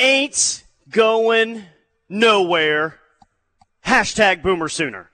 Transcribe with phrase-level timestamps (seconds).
[0.00, 1.64] ain't going
[2.08, 2.98] nowhere.
[3.86, 5.10] Hashtag Boomer Sooner.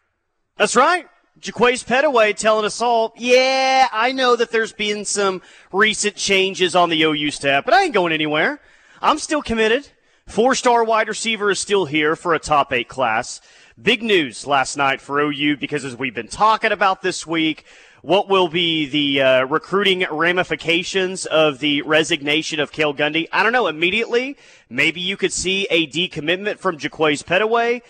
[0.56, 1.06] That's right.
[1.40, 6.88] Jaquaize Pettaway telling us all, yeah, I know that there's been some recent changes on
[6.88, 8.60] the OU staff, but I ain't going anywhere.
[9.02, 9.88] I'm still committed.
[10.26, 13.40] Four star wide receiver is still here for a top eight class.
[13.80, 17.66] Big news last night for OU because as we've been talking about this week,
[18.06, 23.28] what will be the uh, recruiting ramifications of the resignation of Cale Gundy?
[23.32, 23.66] I don't know.
[23.66, 24.36] Immediately,
[24.70, 27.82] maybe you could see a decommitment from Jaquaize Pettaway.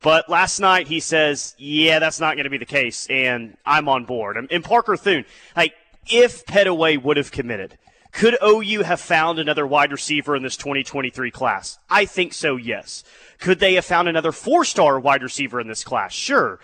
[0.00, 3.88] But last night he says, yeah, that's not going to be the case, and I'm
[3.88, 4.36] on board.
[4.48, 5.24] And Parker Thune,
[5.56, 5.74] like,
[6.06, 7.76] if Pettaway would have committed,
[8.12, 11.80] could OU have found another wide receiver in this 2023 class?
[11.90, 13.02] I think so, yes.
[13.40, 16.12] Could they have found another four star wide receiver in this class?
[16.12, 16.60] Sure.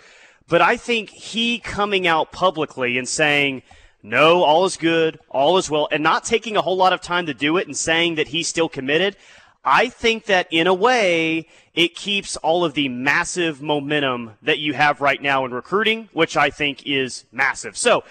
[0.51, 3.63] But I think he coming out publicly and saying,
[4.03, 7.27] no, all is good, all is well, and not taking a whole lot of time
[7.27, 9.15] to do it and saying that he's still committed,
[9.63, 14.73] I think that in a way, it keeps all of the massive momentum that you
[14.73, 17.77] have right now in recruiting, which I think is massive.
[17.77, 18.03] So,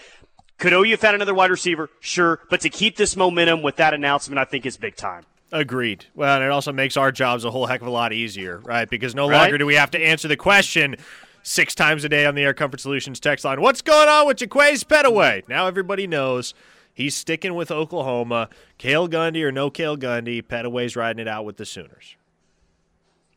[0.56, 1.90] could OU have found another wide receiver?
[2.00, 2.40] Sure.
[2.48, 5.24] But to keep this momentum with that announcement, I think is big time.
[5.52, 6.06] Agreed.
[6.14, 8.88] Well, and it also makes our jobs a whole heck of a lot easier, right?
[8.88, 9.42] Because no right?
[9.42, 10.96] longer do we have to answer the question
[11.42, 13.60] six times a day on the Air Comfort Solutions text line.
[13.60, 15.48] What's going on with Jaquaize Pettaway?
[15.48, 16.54] Now everybody knows
[16.92, 18.48] he's sticking with Oklahoma.
[18.78, 22.16] Cale Gundy or no Cale Gundy, Pettaway's riding it out with the Sooners.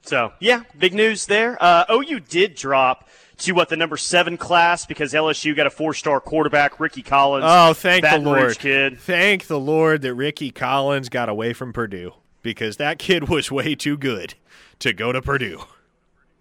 [0.04, 1.58] So, yeah, big news there.
[1.62, 6.20] Uh, OU did drop to what the number seven class because LSU got a four-star
[6.20, 7.46] quarterback, Rickie Collins.
[7.48, 9.00] Oh, thank Baton the Lord, Rouge kid.
[9.00, 13.76] Thank the Lord that Rickie Collins got away from Purdue because that kid was way
[13.76, 14.36] too good
[14.80, 15.64] to go to Purdue.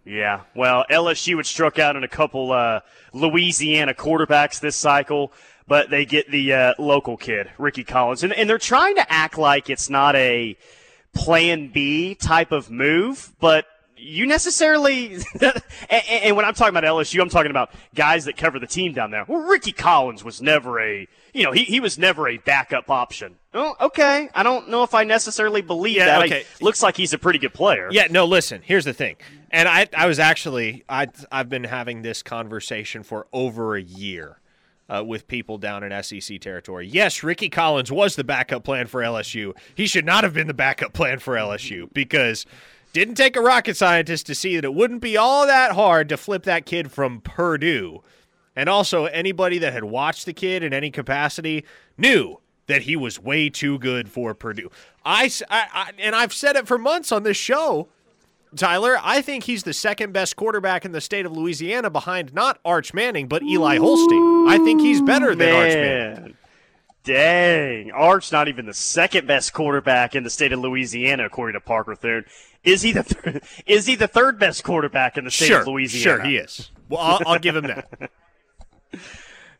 [0.04, 2.80] Yeah, well, LSU had struck out on a couple uh,
[3.12, 5.32] Louisiana quarterbacks this cycle,
[5.68, 9.38] but they get the uh, local kid, Rickie Collins, and, and they're trying to act
[9.38, 10.56] like it's not a
[11.14, 15.62] plan B type of move, but you necessarily, and,
[16.08, 19.12] and, when I'm talking about LSU, I'm talking about guys that cover the team down
[19.12, 19.24] there.
[19.26, 23.36] Well, Rickie Collins was never a, you know, he, he was never a backup option.
[23.54, 24.30] Oh, okay.
[24.34, 26.22] I don't know if I necessarily believe yeah, that.
[26.24, 26.40] Okay.
[26.40, 27.88] I, looks like he's a pretty good player.
[27.90, 29.16] Yeah, no, listen, here's the thing.
[29.50, 34.38] And I, I was actually, I, I've been having this conversation for over a year
[34.88, 36.86] uh, with people down in SEC territory.
[36.86, 39.54] Yes, Rickie Collins was the backup plan for LSU.
[39.74, 42.46] He should not have been the backup plan for LSU because
[42.92, 46.16] didn't take a rocket scientist to see that it wouldn't be all that hard to
[46.16, 48.02] flip that kid from Purdue.
[48.54, 51.64] And also, anybody that had watched the kid in any capacity
[51.96, 54.70] knew that he was way too good for Purdue.
[55.04, 57.88] I, I, I and I've said it for months on this show
[58.56, 62.58] Tyler, I think he's the second best quarterback in the state of Louisiana behind not
[62.64, 64.48] Arch Manning, but Eli Holstein.
[64.48, 66.36] I think he's better than Arch Manning.
[67.04, 67.90] Dang.
[67.92, 71.96] Arch not even the second best quarterback in the state of Louisiana, according to Parker
[71.96, 72.24] Thune.
[72.62, 75.66] Is he the th- is he the third best quarterback in the state sure, of
[75.66, 76.18] Louisiana?
[76.18, 76.70] Sure, he is.
[76.88, 78.10] Well, I'll, I'll give him that.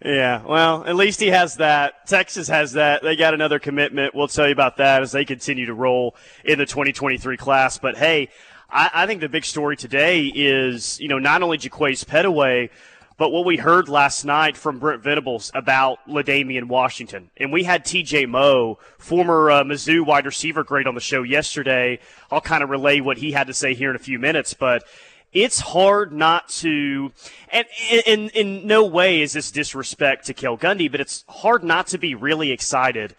[0.04, 2.06] Yeah, well, at least he has that.
[2.06, 3.02] Texas has that.
[3.02, 4.14] They got another commitment.
[4.14, 7.78] We'll tell you about that as they continue to roll in the 2023 class.
[7.78, 8.28] But hey,
[8.68, 12.70] I, I think the big story today is, you know, not only Jaquaize Pettaway,
[13.16, 17.30] but what we heard last night from Brent Venables about L'Damian Washington.
[17.36, 22.00] And we had TJ Moe, former uh, Mizzou wide receiver great on the show yesterday.
[22.32, 24.84] I'll kind of relay what he had to say here in a few minutes, but
[25.32, 27.12] it's hard not to,
[27.50, 27.66] and
[28.06, 31.98] in, in no way is this disrespect to Cale Gundy, but it's hard not to
[31.98, 33.14] be really excited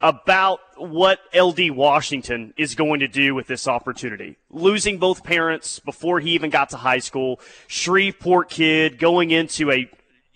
[0.00, 4.36] about what LD Washington is going to do with this opportunity.
[4.50, 9.90] Losing both parents before he even got to high school, Shreveport kid going into a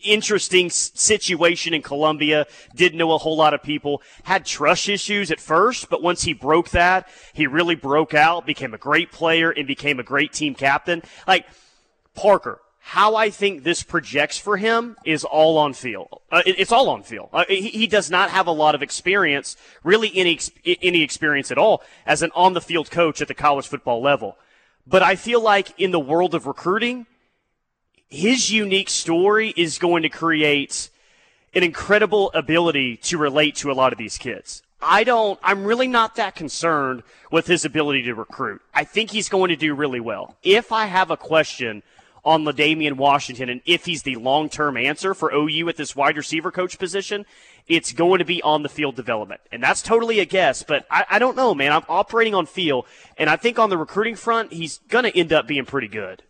[0.04, 5.40] interesting situation in Columbia, didn't know a whole lot of people, had trust issues at
[5.40, 9.66] first, but once he broke that, he really broke out, became a great player and
[9.66, 11.02] became a great team captain.
[11.26, 11.46] Like
[12.14, 16.20] Parker, how I think this projects for him is all on field.
[16.30, 17.28] Uh, it, it's all on field.
[17.32, 21.58] Uh, he, he, does not have a lot of experience, really any any experience at
[21.58, 24.36] all as an on the field coach at the college football level.
[24.84, 27.06] But I feel like in the world of recruiting,
[28.12, 30.90] his unique story is going to create
[31.54, 34.62] an incredible ability to relate to a lot of these kids.
[34.82, 38.60] I don't, I'm really not that concerned with his ability to recruit.
[38.74, 40.36] I think he's going to do really well.
[40.42, 41.82] If I have a question
[42.22, 46.18] on L'Damian Washington and if he's the long term answer for OU at this wide
[46.18, 47.24] receiver coach position,
[47.66, 49.40] it's going to be on the field development.
[49.50, 51.72] And that's totally a guess, but I, I don't know, man.
[51.72, 52.84] I'm operating on feel,
[53.16, 56.22] and I think on the recruiting front, he's going to end up being pretty good.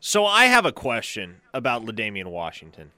[0.00, 2.92] So I have a question about L'Damian Washington.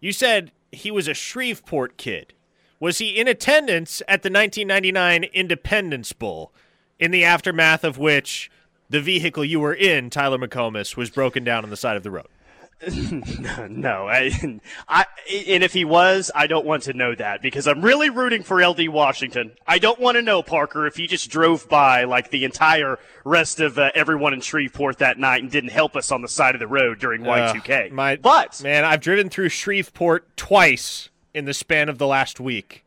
[0.00, 2.34] You said he was a Shreveport kid.
[2.78, 6.52] Was he in attendance at the 1999 Independence Bowl?
[6.98, 8.50] in the aftermath of which
[8.88, 12.10] the vehicle you were in, Tyler McComas, was broken down on the side of the
[12.10, 12.28] road.
[13.70, 15.06] no, I, I,
[15.48, 18.62] and if he was, I don't want to know that because I'm really rooting for
[18.62, 19.52] LD Washington.
[19.66, 23.60] I don't want to know Parker if he just drove by like the entire rest
[23.60, 26.58] of uh, everyone in Shreveport that night and didn't help us on the side of
[26.58, 27.90] the road during Y2K.
[27.90, 32.40] Uh, my, but man, I've driven through Shreveport twice in the span of the last
[32.40, 32.84] week.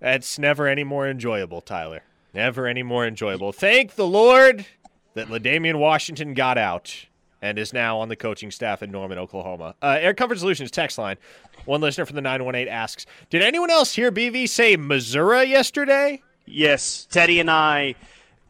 [0.00, 2.02] That's never any more enjoyable, Tyler.
[2.34, 3.52] Never any more enjoyable.
[3.52, 4.66] Thank the Lord
[5.14, 7.06] that L'Damian Washington got out
[7.40, 9.74] and is now on the coaching staff in Norman, Oklahoma.
[9.82, 11.16] Uh, Air Comfort Solutions text line.
[11.64, 16.22] One listener from the 918 asks Did anyone else hear BV say Missouri yesterday?
[16.46, 17.06] Yes.
[17.10, 17.94] Teddy and I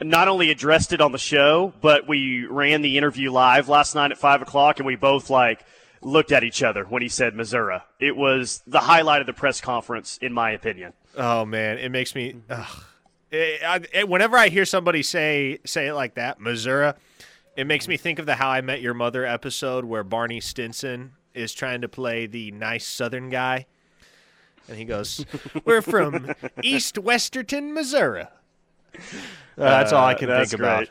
[0.01, 4.13] not only addressed it on the show, but we ran the interview live last night
[4.13, 5.65] at 5 o'clock, and we both, like,
[6.01, 7.79] looked at each other when he said Missouri.
[7.99, 10.93] It was the highlight of the press conference, in my opinion.
[11.17, 11.79] Oh, man.
[11.79, 12.37] It makes me.
[13.31, 16.95] It, I, it, whenever I hear somebody say say it like that, Missouri,
[17.59, 21.15] it makes me think of the How I Met Your Mother episode where Barney Stinson
[21.35, 23.67] is trying to play the nice Southern guy.
[24.69, 25.27] And he goes,
[25.65, 28.29] We're from East Westerton, Missouri.
[28.95, 28.99] Uh,
[29.57, 30.61] that's all I can uh, think great.
[30.61, 30.89] about.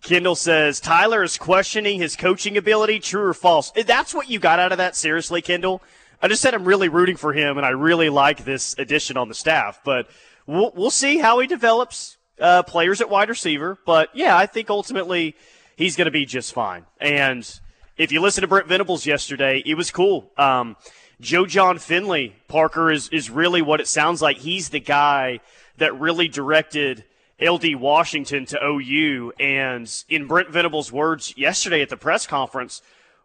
[0.00, 3.00] Kendall says Tyler is questioning his coaching ability.
[3.00, 3.72] True or false?
[3.72, 4.94] That's what you got out of that?
[4.94, 5.82] Seriously, Kendall?
[6.22, 9.28] I just said I'm really rooting for him, and I really like this addition on
[9.28, 9.80] the staff.
[9.84, 10.08] But
[10.46, 13.78] we'll, we'll see how he develops uh, players at wide receiver.
[13.84, 15.36] But yeah, I think ultimately
[15.76, 16.84] he's going to be just fine.
[17.00, 17.48] And
[17.96, 20.30] if you listen to Brent Venables yesterday, it was cool.
[20.36, 20.76] Um,
[21.20, 24.38] Joe Jon Finley, Parker, is, is really what it sounds like.
[24.38, 25.40] He's the guy
[25.78, 27.04] that really directed
[27.40, 29.32] LD Washington to OU.
[29.40, 32.82] And in Brent Venables' words yesterday at the press conference,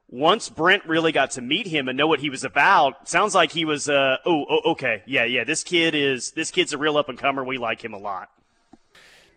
[0.09, 3.51] once Brent really got to meet him and know what he was about, sounds like
[3.51, 6.97] he was, uh, oh, oh, okay, yeah, yeah, this kid is, this kid's a real
[6.97, 7.43] up and comer.
[7.43, 8.29] We like him a lot.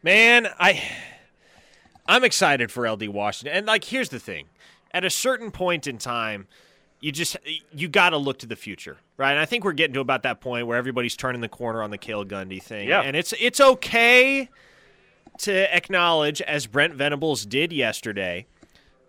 [0.02, 0.82] Man, I
[2.06, 3.56] I'm excited for LD Washington.
[3.56, 4.46] And like here's the thing.
[4.92, 6.46] At a certain point in time,
[7.00, 7.36] you just
[7.72, 9.32] you got to look to the future, right?
[9.32, 11.90] And I think we're getting to about that point where everybody's turning the corner on
[11.90, 12.88] the Cale Gundy thing.
[12.88, 13.02] Yeah.
[13.02, 14.48] And it's it's okay
[15.38, 18.46] to acknowledge as Brent Venables did yesterday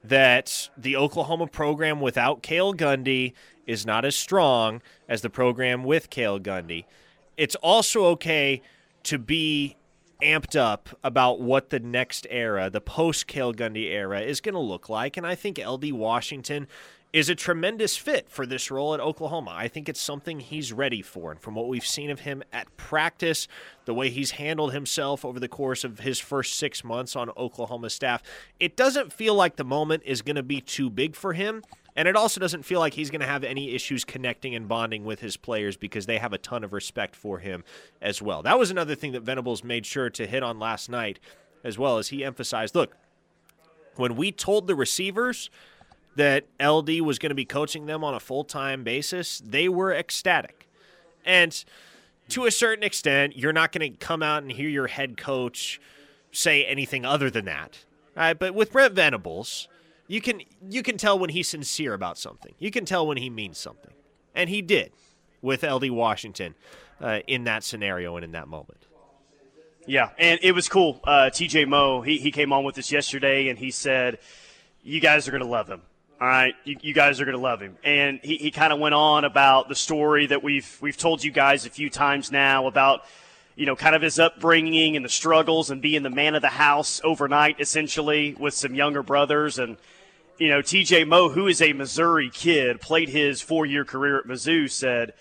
[0.04, 3.33] that the Oklahoma program without Cale Gundy
[3.66, 6.86] is not as strong as the program with Cale Gundy.
[7.36, 8.62] It's also okay
[9.04, 9.75] to be
[10.22, 14.60] amped up about what the next era, the post Cale Gundy era, is going to
[14.60, 15.18] look like.
[15.18, 16.68] And I think LD Washington
[17.14, 19.52] is a tremendous fit for this role at Oklahoma.
[19.56, 21.31] I think it's something he's ready for.
[21.31, 23.48] And from what we've seen of him at practice,
[23.86, 27.90] the way he's handled himself over the course of his first six months on Oklahoma
[27.90, 28.22] staff,
[28.60, 31.64] it doesn't feel like the moment is going to be too big for him.
[31.97, 35.03] And it also doesn't feel like he's going to have any issues connecting and bonding
[35.03, 37.63] with his players because they have a ton of respect for him
[38.03, 38.44] as well.
[38.44, 41.19] That was another thing that Venables made sure to hit on last night,
[41.63, 42.95] as well as he emphasized look,
[43.95, 45.49] when we told the receivers
[46.15, 49.91] that LD was going to be coaching them on a full time basis, they were
[49.91, 50.69] ecstatic.
[51.25, 51.65] And
[52.29, 55.81] to a certain extent, you're not going to come out and hear your head coach
[56.31, 57.85] say anything other than that.
[58.15, 58.38] Right?
[58.38, 59.67] But with Brent Venables,
[60.07, 62.54] you can you can tell when he's sincere about something.
[62.59, 63.94] You can tell when he means something,
[64.33, 64.92] and he did
[65.42, 66.56] with LD Washington
[67.01, 68.86] uh, in that scenario and in that moment.
[69.86, 71.00] Yeah, and it was cool.
[71.04, 74.19] Uh, TJ Moe he he came on with us yesterday, and he said,
[74.83, 75.81] "You guys are going to love him."
[76.19, 78.80] All right, you, you guys are going to love him, and he, he kind of
[78.80, 82.66] went on about the story that we've we've told you guys a few times now
[82.68, 83.04] about
[83.57, 86.47] you know, kind of his upbringing and the struggles and being the man of the
[86.47, 89.57] house overnight, essentially, with some younger brothers.
[89.57, 89.78] And
[90.39, 94.25] you know, TJ Moe, who is a Missouri kid, played his four year career at
[94.25, 95.13] Mizzou, said,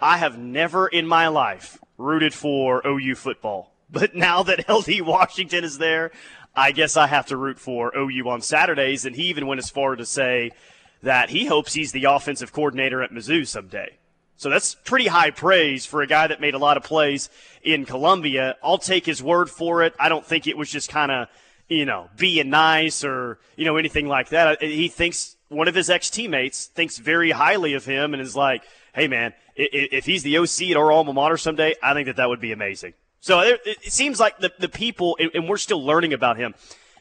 [0.00, 3.72] I have never in my life rooted for OU football.
[3.90, 6.10] But now that LD Washington is there,
[6.54, 9.06] I guess I have to root for OU on Saturdays.
[9.06, 10.50] And he even went as far to say
[11.02, 13.96] that he hopes he's the offensive coordinator at Mizzou someday.
[14.36, 17.30] So that's pretty high praise for a guy that made a lot of plays
[17.62, 18.56] in Columbia.
[18.62, 19.94] I'll take his word for it.
[19.98, 21.28] I don't think it was just kind of
[21.68, 24.62] you know, being nice or, you know, anything like that.
[24.62, 28.62] He thinks one of his ex teammates thinks very highly of him and is like,
[28.94, 32.28] hey, man, if he's the OC at our alma mater someday, I think that that
[32.28, 32.94] would be amazing.
[33.20, 36.54] So it seems like the, the people, and we're still learning about him,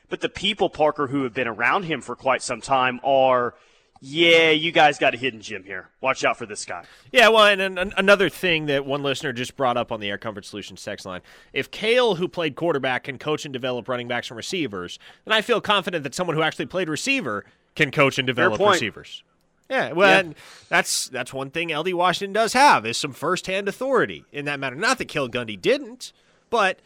[0.10, 3.54] but the people, Parker, who have been around him for quite some time are–
[4.02, 5.90] yeah, you guys got a hidden gem here.
[6.02, 6.84] Watch out for this guy.
[7.12, 10.18] Yeah, well, and, and, another thing that one listener just brought up on the Air
[10.18, 11.22] Comfort Solutions text line:
[11.54, 15.42] if Cale, who played quarterback, can coach and develop running backs and receivers, then I
[15.42, 19.24] feel confident that someone who actually played receiver can coach and develop receivers.
[19.70, 20.34] Yeah, well, yeah.
[20.70, 24.76] that's that's one thing LD Washington does have is some firsthand authority in that matter.
[24.76, 26.14] Not that Cale Gundy didn't,
[26.50, 26.80] but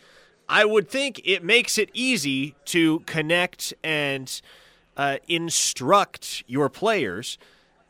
[0.50, 4.42] I would think it makes it easy to connect and
[5.02, 7.40] uh, instruct your players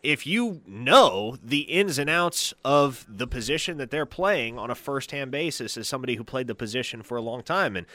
[0.01, 4.75] if you know the ins and outs of the position that they're playing on a
[4.75, 7.85] first-hand basis as somebody who played the position for a long time and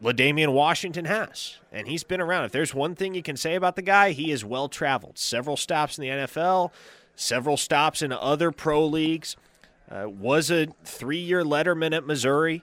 [0.00, 2.44] L'Damian Washington has, and he's been around.
[2.44, 5.18] If there's one thing you can say about the guy, he is well traveled.
[5.18, 6.70] Several stops in the NFL,
[7.16, 9.36] several stops in other pro leagues.
[9.90, 12.62] Uh, was a three-year letterman at Missouri,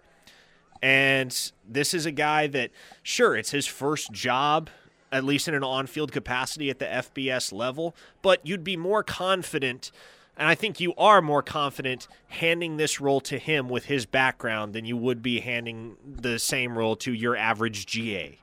[0.82, 2.72] and this is a guy that,
[3.02, 4.70] sure, it's his first job
[5.14, 9.04] at least in an on field capacity at the FBS level, but you'd be more
[9.04, 9.92] confident.
[10.36, 14.74] And I think you are more confident handing this role to him with his background
[14.74, 18.40] than you would be handing the same role to your average GA.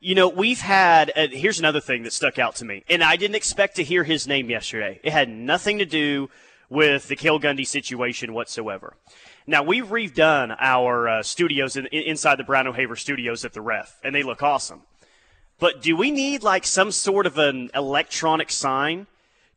[0.00, 3.16] You know, we've had, uh, here's another thing that stuck out to me, and I
[3.16, 5.00] didn't expect to hear his name yesterday.
[5.02, 6.28] It had nothing to do
[6.68, 8.94] with the Cale Gundy situation whatsoever.
[9.46, 13.98] Now, we've redone our uh, studios in, inside the Brown O'Haver studios at the ref,
[14.02, 14.82] and they look awesome.
[15.58, 19.06] But do we need like some sort of an electronic sign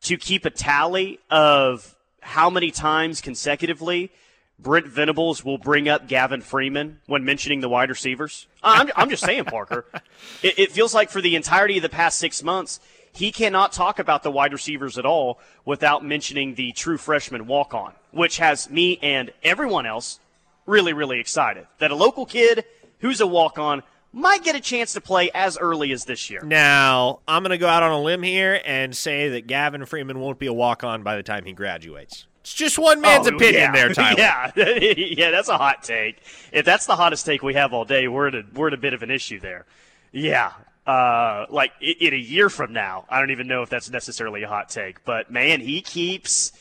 [0.02, 4.12] to keep a tally of how many times consecutively
[4.58, 8.48] Brent Venables will bring up Gavin Freeman when mentioning the wide receivers?
[8.62, 9.86] Uh, I'm, I'm just saying, Parker.
[10.44, 12.80] It, it feels like for the entirety of the past six months,
[13.14, 17.74] he cannot talk about the wide receivers at all without mentioning the true freshman walk
[17.74, 20.20] on, which has me and everyone else
[20.66, 21.68] really, really excited.
[21.80, 22.66] That a local kid
[23.00, 26.42] who's a walk on might get a chance to play as early as this year.
[26.44, 30.20] Now, I'm going to go out on a limb here and say that Gavin Freeman
[30.20, 32.26] won't be a walk on by the time he graduates.
[32.42, 33.72] It's just one man's oh, opinion yeah.
[33.72, 34.18] there, Tyler.
[34.18, 36.22] yeah, yeah, that's a hot take.
[36.52, 38.78] If that's the hottest take we have all day, we're at a, we're at a
[38.78, 39.66] bit of an issue there.
[40.12, 40.54] Yeah,
[40.88, 44.48] uh, like in a year from now, I don't even know if that's necessarily a
[44.48, 45.04] hot take.
[45.06, 46.52] But man, he keeps.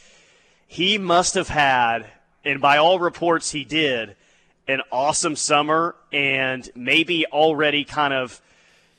[0.66, 2.04] He must have had,
[2.44, 4.16] and by all reports, he did
[4.68, 8.40] an awesome summer and maybe already kind of,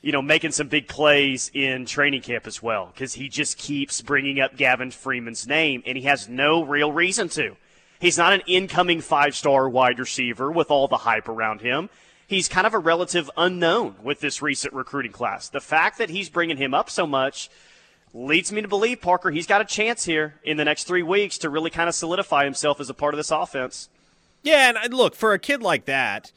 [0.02, 4.02] you know, making some big plays in training camp as well because he just keeps
[4.02, 7.56] bringing up Gavin Freeman's name and he has no real reason to.
[8.00, 11.90] He's not an incoming five star wide receiver with all the hype around him.
[12.26, 15.50] He's kind of a relative unknown with this recent recruiting class.
[15.50, 17.50] The fact that he's bringing him up so much
[18.14, 21.40] leads me to believe, Parker, he's got a chance here in the next three weeks
[21.40, 23.90] to really kind of solidify himself as a part of this offense.
[24.44, 26.32] Yeah, and uh, look, for a kid like that,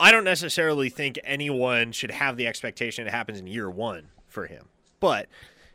[0.00, 4.46] I don't necessarily think anyone should have the expectation it happens in year one for
[4.46, 4.68] him.
[5.00, 5.28] But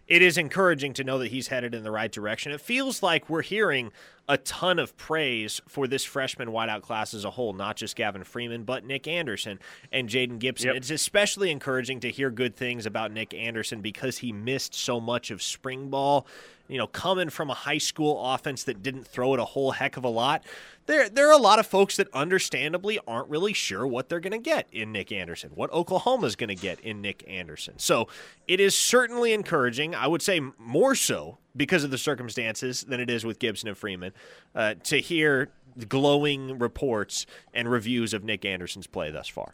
[0.07, 2.51] it is encouraging to know that he's headed in the right direction.
[2.51, 3.91] It feels like we're hearing
[4.27, 8.23] a ton of praise for this freshman wideout class as a whole, not just Gavin
[8.23, 9.59] Freeman, but Nick Anderson
[9.91, 10.67] and Jayden Gibson.
[10.67, 10.75] Yep.
[10.77, 15.31] It's especially encouraging to hear good things about Nick Anderson because he missed so much
[15.31, 16.25] of spring ball.
[16.73, 19.95] You know, coming from a high school offense that didn't throw it a whole heck
[19.95, 20.43] of a lot,
[20.87, 24.31] there there are a lot of folks that understandably aren't really sure what they're going
[24.31, 27.75] to get in Nick Anderson, what Oklahoma's going to get in Nick Anderson.
[27.77, 28.07] So
[28.47, 29.93] it is certainly encouraging.
[29.93, 33.77] I would say more so because of the circumstances than it is with Gibson and
[33.77, 34.11] Freeman
[34.55, 35.51] uh, to hear
[35.87, 39.51] glowing reports and reviews of Nick Anderson's play thus far.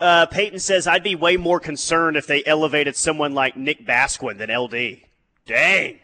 [0.00, 4.38] Uh, Peyton says, I'd be way more concerned if they elevated someone like Nick Basquine
[4.38, 5.02] than LD.
[5.46, 6.00] Dang.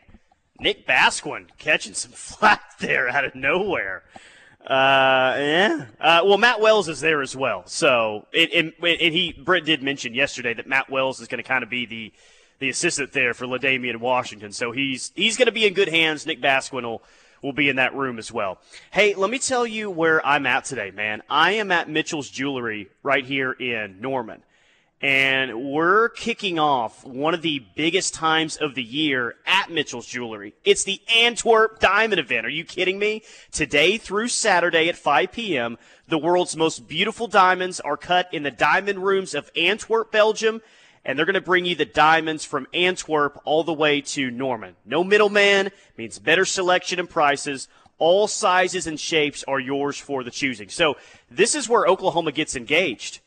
[0.60, 4.02] Nick Basquine catching some flack there out of nowhere.
[4.66, 5.86] Uh, yeah.
[6.00, 7.62] Uh, well, Matt Wells is there as well.
[7.66, 8.74] So, it, and,
[9.14, 12.12] he Brent did mention yesterday that Matt Wells is going to kind of be the
[12.58, 14.52] the assistant there for L'Damian Washington.
[14.52, 16.26] So he's he's going to be in good hands.
[16.26, 17.02] Nick Basquine will
[17.40, 18.58] will be in that room as well.
[18.90, 21.22] Hey, let me tell you where I'm at today, man.
[21.30, 24.42] I am at Mitchell's Jewelry right here in Norman
[25.00, 30.54] and we're kicking off one of the biggest times of the year at Mitchell's Jewelry.
[30.64, 32.44] It's the Antwerp Diamond Event.
[32.44, 33.22] Are you kidding me?
[33.52, 35.78] Today through Saturday at 5 p.m.,
[36.08, 40.62] the world's most beautiful diamonds are cut in the diamond rooms of Antwerp, Belgium,
[41.04, 44.74] and they're going to bring you the diamonds from Antwerp all the way to Norman.
[44.84, 47.68] No middleman means better selection and prices.
[47.98, 50.68] All sizes and shapes are yours for the choosing.
[50.68, 50.96] So
[51.30, 53.20] this is where Oklahoma gets engaged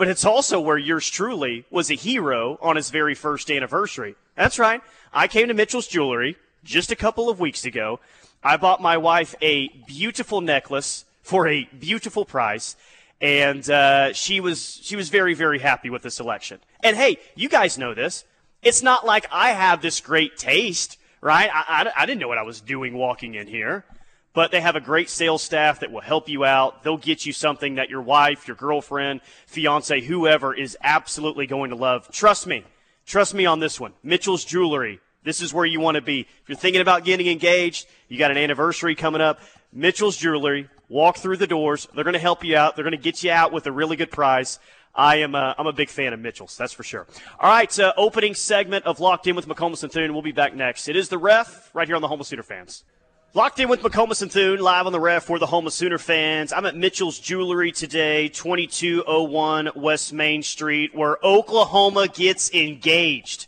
[0.00, 4.14] but it's also where yours truly was a hero on his very first anniversary.
[4.34, 4.80] That's right.
[5.12, 8.00] I came to Mitchell's Jewelry just a couple of weeks ago.
[8.42, 12.76] I bought my wife a beautiful necklace for a beautiful price,
[13.20, 16.60] and uh, she was she was very very happy with the selection.
[16.82, 18.24] And hey, you guys know this.
[18.62, 21.50] It's not like I have this great taste, right?
[21.52, 23.84] I, I, I didn't know what I was doing walking in here
[24.32, 26.82] but they have a great sales staff that will help you out.
[26.82, 31.76] They'll get you something that your wife, your girlfriend, fiance, whoever is absolutely going to
[31.76, 32.10] love.
[32.12, 32.64] Trust me.
[33.06, 33.92] Trust me on this one.
[34.02, 35.00] Mitchell's Jewelry.
[35.22, 36.20] This is where you want to be.
[36.20, 39.40] If you're thinking about getting engaged, you got an anniversary coming up.
[39.72, 41.86] Mitchell's Jewelry, Walk through the doors.
[41.94, 42.74] They're going to help you out.
[42.74, 44.58] They're going to get you out with a really good price.
[44.92, 47.06] I am a, I'm a big fan of Mitchell's, that's for sure.
[47.38, 50.12] All right, uh, opening segment of Locked In with McComas and Thune.
[50.12, 50.88] We'll be back next.
[50.88, 52.82] It is the ref right here on the Home of fans.
[53.32, 55.98] Locked in with McComas and Thune, live on the ref for the Home of Sooner
[55.98, 56.52] fans.
[56.52, 63.46] I'm at Mitchell's Jewelry today, 2201 West Main Street, where Oklahoma gets engaged.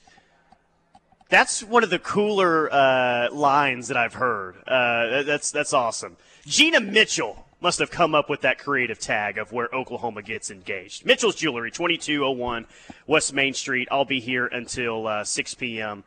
[1.30, 4.54] That's one of the cooler uh, lines that I've heard.
[4.68, 6.16] Uh, that's that's awesome.
[6.46, 11.04] Gina Mitchell must have come up with that creative tag of where Oklahoma gets engaged.
[11.04, 12.66] Mitchell's Jewelry, 2201
[13.08, 13.88] West Main Street.
[13.90, 16.04] I'll be here until uh, 6 p.m.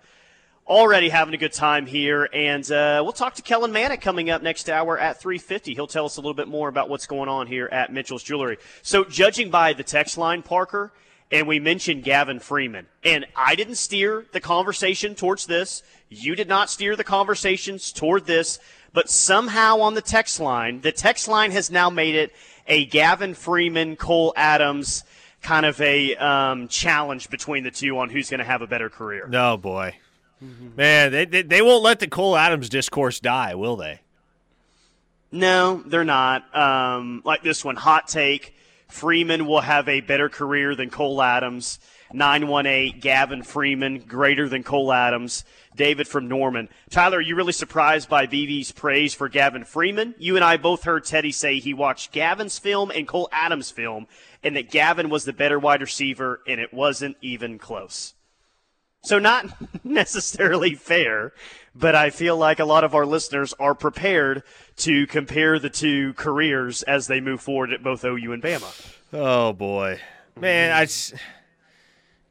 [0.67, 4.41] Already having a good time here, and uh, we'll talk to Kellen Manick coming up
[4.41, 5.75] next hour at 3:50.
[5.75, 8.57] He'll tell us a little bit more about what's going on here at Mitchell's Jewelry.
[8.81, 10.91] So, judging by the text line, Parker,
[11.31, 15.83] and we mentioned Gavin Freeman, and I didn't steer the conversation towards this.
[16.09, 18.57] You did not steer the conversations toward this.
[18.91, 22.31] But somehow on the text line, the text line has now made it
[22.65, 25.03] a Gavin Freeman, Cole Adams
[25.45, 28.89] kind of a um, challenge between the two on who's going to have a better
[28.89, 29.27] career.
[29.27, 29.95] No, boy.
[30.45, 30.75] Mm-hmm.
[30.75, 34.01] Man, they, they, they won't let the Cole Adams discourse die, will they?
[35.31, 36.55] No, they're not.
[36.55, 38.55] Um, like this one, hot take.
[38.87, 41.79] Freeman will have a better career than Cole Adams.
[42.13, 45.43] 918, Gavin Freeman, greater than Cole Adams.
[45.75, 46.69] David from Norman.
[46.89, 50.15] Tyler, are you really surprised by BV's praise for Gavin Freeman?
[50.17, 54.07] You and I both heard Teddy say he watched Gavin's film and Cole Adams' film,
[54.43, 58.13] and that Gavin was the better wide receiver, and it wasn't even close.
[59.05, 59.45] So, not
[59.83, 61.31] necessarily fair,
[61.75, 64.41] but I feel like a lot of our listeners are prepared
[64.77, 68.95] to compare the two careers as they move forward at both OU and Bama.
[69.13, 69.99] Oh, boy.
[70.39, 70.87] Man, I.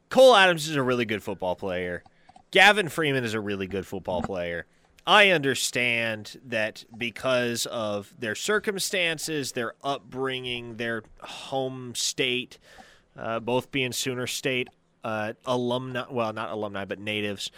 [0.09, 2.03] Cole Adams is a really good football player.
[2.51, 4.65] Gavin Freeman is a really good football player.
[5.07, 12.57] I understand that because of their circumstances, their upbringing, their home state,
[13.17, 14.67] uh, both being Sooner State
[15.05, 17.51] uh, alumni, well, not alumni, but natives,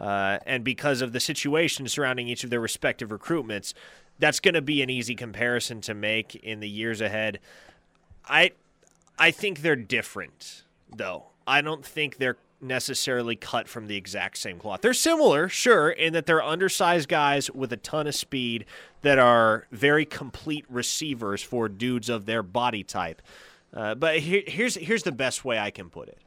[0.00, 3.74] uh, and because of the situation surrounding each of their respective recruitments,
[4.20, 7.40] that's going to be an easy comparison to make in the years ahead.
[8.26, 8.52] I,
[9.18, 10.62] I think they're different,
[10.94, 11.24] though.
[11.46, 14.80] I don't think they're necessarily cut from the exact same cloth.
[14.80, 18.66] They're similar, sure, in that they're undersized guys with a ton of speed
[19.02, 23.20] that are very complete receivers for dudes of their body type.
[23.74, 26.18] Uh, but here, here's here's the best way I can put it.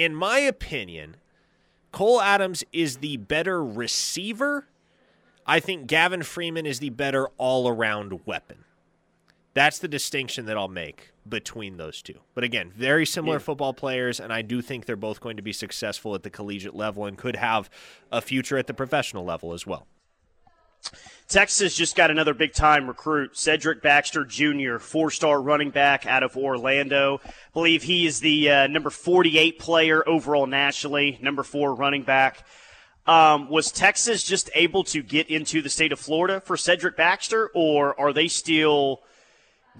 [0.00, 1.16] In my opinion,
[1.92, 4.66] Cole Adams is the better receiver.
[5.46, 8.64] I think Gavin Freeman is the better all-around weapon.
[9.52, 12.14] That's the distinction that I'll make between those two.
[12.34, 13.40] But again, very similar yeah.
[13.40, 16.74] football players, and I do think they're both going to be successful at the collegiate
[16.74, 17.68] level and could have
[18.10, 19.86] a future at the professional level as well.
[21.30, 26.22] Texas just got another big time recruit, Cedric Baxter Jr., four star running back out
[26.22, 27.20] of Orlando.
[27.24, 32.44] I believe he is the uh, number 48 player overall nationally, number four running back.
[33.06, 37.50] Um, was Texas just able to get into the state of Florida for Cedric Baxter,
[37.54, 39.00] or are they still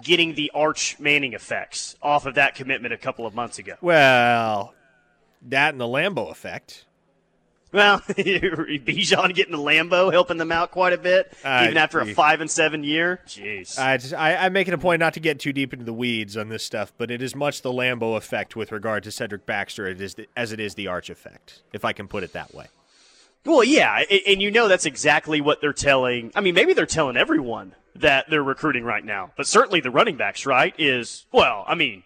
[0.01, 3.75] getting the Arch Manning effects off of that commitment a couple of months ago.
[3.81, 4.73] Well,
[5.43, 6.85] that and the Lambo effect.
[7.73, 12.05] Well, Bijan getting the Lambo helping them out quite a bit, uh, even after a
[12.05, 13.21] five and seven year.
[13.25, 15.93] Jeez, I, just, I, I'm making a point not to get too deep into the
[15.93, 19.45] weeds on this stuff, but it is much the Lambo effect with regard to Cedric
[19.45, 19.87] Baxter
[20.35, 22.67] as it is the Arch effect, if I can put it that way.
[23.45, 26.31] Well, yeah, and you know that's exactly what they're telling.
[26.35, 29.31] I mean, maybe they're telling everyone that they're recruiting right now.
[29.35, 32.03] But certainly the running backs, right, is, well, I mean,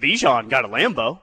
[0.00, 1.20] Bijan got a Lambo.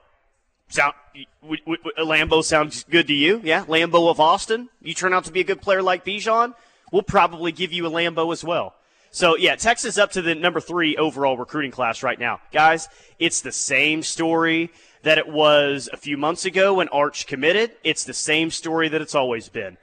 [0.72, 3.42] Sound, a uh, Lambo sounds good to you?
[3.44, 4.70] Yeah, Lambo of Austin.
[4.80, 6.54] You turn out to be a good player like Bijan,
[6.90, 8.74] we'll probably give you a Lambo as well.
[9.10, 12.40] So yeah, Texas up to the number three overall recruiting class right now.
[12.54, 14.70] Guys, it's the same story
[15.02, 17.72] that it was a few months ago when Arch committed.
[17.84, 19.76] It's the same story that it's always been.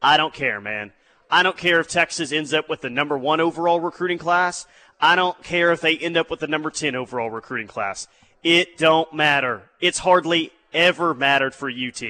[0.00, 0.92] I don't care, man.
[1.30, 4.66] I don't care if Texas ends up with the number one overall recruiting class.
[5.02, 8.08] I don't care if they end up with the number 10 overall recruiting class.
[8.42, 9.62] It don't matter.
[9.80, 12.02] It's hardly ever mattered for UT.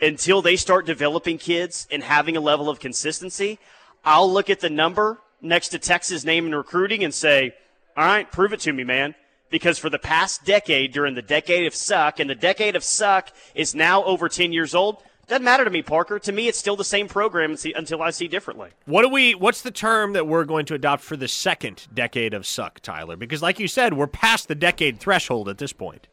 [0.00, 3.58] Until they start developing kids and having a level of consistency,
[4.04, 7.54] I'll look at the number next to Texas name and recruiting and say,
[7.96, 9.14] all right, prove it to me, man.
[9.50, 13.30] Because for the past decade, during the decade of suck, and the decade of suck
[13.54, 16.18] is now over 10 years old, doesn't matter to me, Parker.
[16.18, 18.70] To me, it's still the same program until I see differently.
[18.84, 19.34] What do we?
[19.34, 23.16] What's the term that we're going to adopt for the second decade of suck, Tyler?
[23.16, 26.08] Because, like you said, we're past the decade threshold at this point.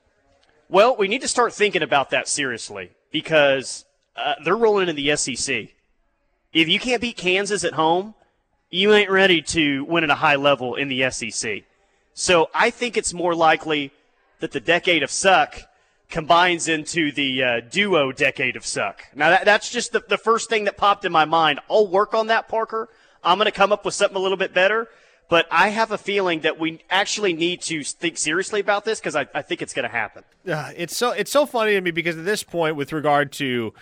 [0.70, 5.16] Well, we need to start thinking about that seriously because uh, they're rolling in the
[5.16, 5.70] SEC.
[6.54, 8.14] If you can't beat Kansas at home,
[8.70, 11.64] you ain't ready to win at a high level in the SEC.
[12.14, 13.92] So I think it's more likely
[14.42, 15.64] that the decade of suck
[16.10, 19.04] combines into the uh, duo decade of suck.
[19.16, 21.60] Now, that, that's just the, the first thing that popped in my mind.
[21.70, 22.90] I'll work on that, Parker.
[23.24, 24.88] I'm going to come up with something a little bit better.
[25.30, 29.16] But I have a feeling that we actually need to think seriously about this because
[29.16, 30.24] I, I think it's going to happen.
[30.50, 33.74] Uh, it's so it's so funny to me because at this point, with regard to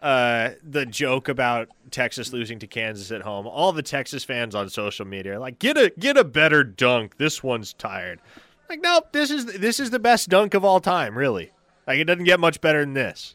[0.00, 4.68] uh, the joke about Texas losing to Kansas at home, all the Texas fans on
[4.68, 7.16] social media are like, "Get a get a better dunk.
[7.16, 8.20] This one's tired."
[8.68, 11.50] Like, nope, this is this is the best dunk of all time, really.
[11.86, 13.34] Like, it doesn't get much better than this.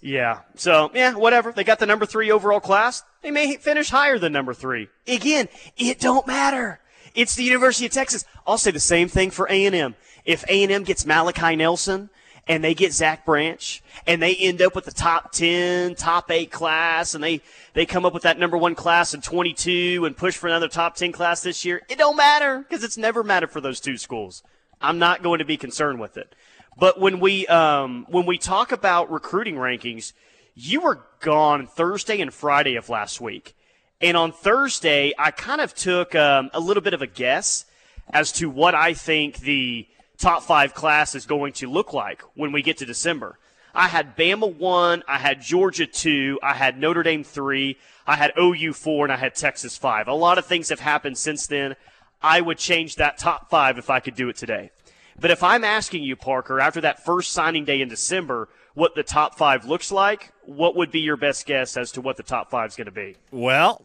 [0.00, 0.40] Yeah.
[0.54, 1.52] So, yeah, whatever.
[1.52, 3.02] They got the number three overall class.
[3.22, 4.88] They may finish higher than number three.
[5.06, 6.80] Again, it don't matter.
[7.14, 8.24] It's the University of Texas.
[8.46, 9.96] I'll say the same thing for A&M.
[10.24, 12.10] If A&M gets Malachi Nelson
[12.46, 16.50] and they get Zach Branch and they end up with the top 10, top 8
[16.50, 17.40] class and they,
[17.74, 20.94] they come up with that number one class in 22 and push for another top
[20.94, 24.42] 10 class this year, it don't matter because it's never mattered for those two schools.
[24.80, 26.34] I'm not going to be concerned with it.
[26.78, 30.12] But when we um, when we talk about recruiting rankings,
[30.54, 33.56] you were gone Thursday and Friday of last week,
[34.00, 37.64] and on Thursday I kind of took um, a little bit of a guess
[38.10, 39.88] as to what I think the
[40.18, 43.38] top five class is going to look like when we get to December.
[43.74, 48.32] I had Bama one, I had Georgia two, I had Notre Dame three, I had
[48.38, 50.06] OU four, and I had Texas five.
[50.06, 51.74] A lot of things have happened since then.
[52.22, 54.70] I would change that top five if I could do it today.
[55.20, 59.02] But if I'm asking you, Parker, after that first signing day in December, what the
[59.02, 62.50] top five looks like, what would be your best guess as to what the top
[62.50, 63.16] five is going to be?
[63.32, 63.84] Well,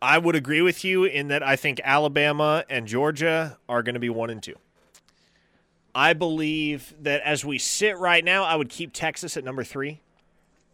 [0.00, 4.00] I would agree with you in that I think Alabama and Georgia are going to
[4.00, 4.54] be one and two.
[5.94, 10.00] I believe that as we sit right now, I would keep Texas at number three.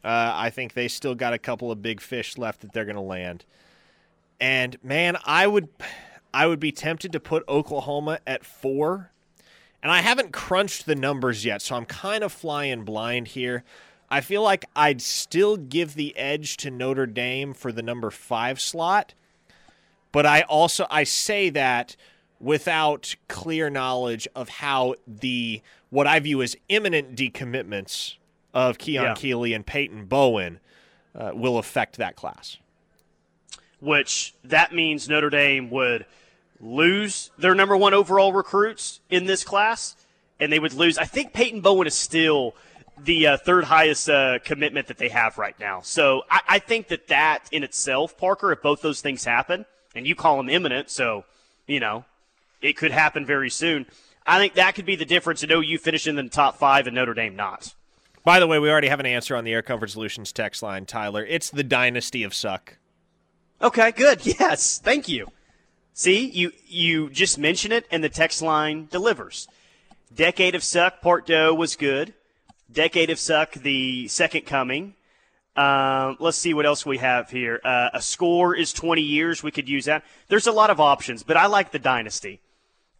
[0.04, 2.96] Uh, I think they still got a couple of big fish left that they're going
[2.96, 3.44] to land.
[4.40, 5.68] And man, I would,
[6.34, 9.11] I would be tempted to put Oklahoma at four
[9.82, 13.64] and I haven't crunched the numbers yet, so I'm kind of flying blind here.
[14.08, 18.60] I feel like I'd still give the edge to Notre Dame for the number 5
[18.60, 19.14] slot,
[20.12, 21.96] but I also I say that
[22.38, 28.16] without clear knowledge of how the what I view as imminent decommitments
[28.54, 29.14] of Keon yeah.
[29.14, 30.60] Keeley and Peyton Bowen
[31.14, 32.58] uh, will affect that class.
[33.80, 36.06] Which that means Notre Dame would–
[36.62, 39.96] lose their number one overall recruits in this class,
[40.40, 40.96] and they would lose.
[40.96, 42.54] I think Peyton Bowen is still
[42.98, 45.80] the uh, third highest uh, commitment that they have right now.
[45.80, 50.06] So I, I, think that that in itself, Parker, if both those things happen, and
[50.06, 51.24] you call them imminent, so
[51.66, 52.04] you know
[52.60, 53.86] it could happen very soon.
[54.24, 56.94] I think that could be the difference in OU finishing in the top five and
[56.94, 57.74] Notre Dame not.
[58.24, 60.86] By the way, we already have an answer on the Air Comfort Solutions text line,
[60.86, 61.26] Tyler.
[61.26, 62.76] It's the dynasty of suck.
[63.60, 64.24] Okay, good.
[64.38, 65.26] Yes, thank you.
[65.94, 69.46] See, you you just mention it, and the text line delivers.
[70.14, 72.14] Decade of Suck Part Doe was good.
[72.70, 74.94] Decade of Suck, the second coming.
[75.54, 77.60] Um, let's see what else we have here.
[77.62, 79.42] Uh, a score is 20 years.
[79.42, 80.02] We could use that.
[80.28, 82.40] There's a lot of options, but I like the dynasty.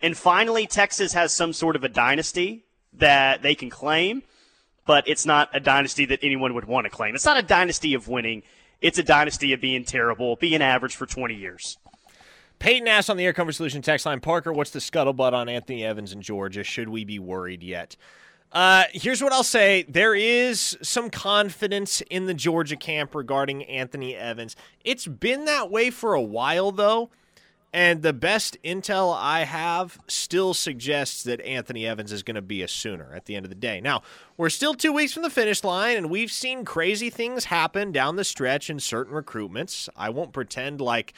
[0.03, 4.23] And finally, Texas has some sort of a dynasty that they can claim,
[4.87, 7.15] but it's not a dynasty that anyone would want to claim.
[7.15, 8.43] It's not a dynasty of winning.
[8.83, 11.79] It's a dynasty of being terrible, being average for 20 years.
[12.63, 15.85] Peyton asks on the Air Comfort Solution text line, Parker, what's the scuttlebutt on Anthony
[15.85, 16.63] Evans in Georgia?
[16.63, 17.97] Should we be worried yet?
[18.53, 19.85] Uh, here's what I'll say.
[19.89, 24.55] There is some confidence in the Georgia camp regarding Anthony Evans.
[24.85, 27.11] It's been that way for a while, though.
[27.73, 32.63] And the best intel I have still suggests that Anthony Evans is going to be
[32.63, 33.81] a sooner at the end of the day.
[33.81, 34.03] Now,
[34.37, 38.15] we're still two weeks from the finish line, and we've seen crazy things happen down
[38.15, 39.89] the stretch in certain recruitments.
[39.97, 41.13] I won't pretend like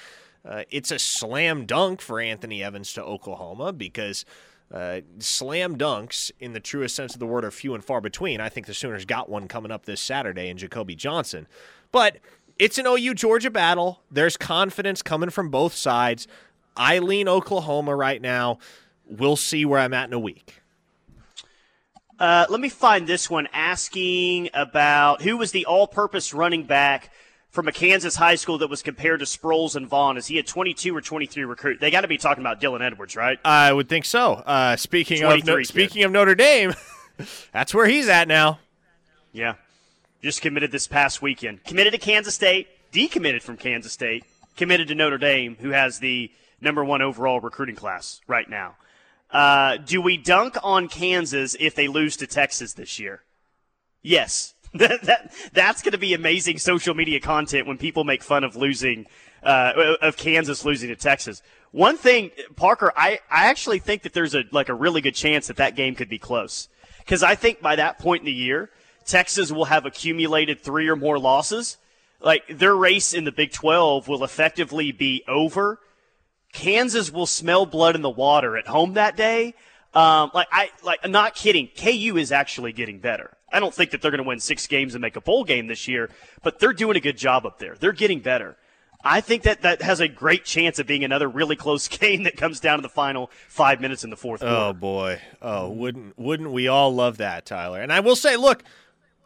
[0.47, 4.25] uh, it's a slam dunk for Anthony Evans to Oklahoma because
[4.73, 8.41] uh, slam dunks, in the truest sense of the word, are few and far between.
[8.41, 11.47] I think the Sooners got one coming up this Saturday in Jacoby Johnson.
[11.93, 12.19] But
[12.59, 14.03] it's an OU Georgia battle.
[14.11, 16.27] There's confidence coming from both sides.
[16.77, 18.59] I lean Oklahoma right now.
[19.07, 20.61] We'll see where I'm at in a week.
[22.19, 27.11] Uh, let me find this one asking about who was the all purpose running back
[27.55, 30.17] from a Kansas high school that was compared to Sproles and Vaughn?
[30.17, 31.81] Is he a 22 or 23 recruit?
[31.81, 33.38] They got to be talking about Dylan Edwards, right?
[33.45, 34.33] I would think so.
[34.33, 36.75] Uh, speaking of no, speaking of Notre Dame,
[37.53, 38.59] that's where he's at now.
[39.33, 39.55] Yeah,
[40.21, 41.62] just committed this past weekend.
[41.64, 44.25] Committed to Kansas State, decommitted from Kansas State,
[44.57, 48.75] committed to Notre Dame, who has the number one overall recruiting class right now.
[49.31, 53.23] Uh, do we dunk on Kansas if they lose to Texas this year?
[54.03, 54.54] Yes.
[54.79, 58.57] that, that that's going to be amazing social media content when people make fun of
[58.57, 59.07] losing
[59.45, 61.43] uh, of Kansas losing to Texas.
[61.71, 65.47] One thing, Parker, I, I actually think that there's a like a really good chance
[65.47, 68.71] that that game could be close because I think by that point in the year,
[69.05, 71.77] Texas will have accumulated three or more losses.
[72.21, 75.79] Like their race in the Big 12 will effectively be over.
[76.53, 79.55] Kansas will smell blood in the water at home that day.
[79.93, 81.69] Um, like I like I'm not kidding.
[81.77, 83.34] KU is actually getting better.
[83.55, 85.69] I don't think that they're going to win six games and make a bowl game
[85.69, 86.11] this year,
[86.43, 87.77] but they're doing a good job up there.
[87.79, 88.57] They're getting better.
[89.07, 92.37] I think that that has a great chance of being another really close game that
[92.37, 94.61] comes down to the final five minutes in the fourth oh, quarter.
[94.61, 97.81] Oh boy, oh wouldn't wouldn't we all love that, Tyler?
[97.81, 98.64] And I will say, look,